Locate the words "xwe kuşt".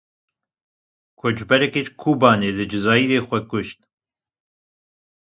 3.27-3.79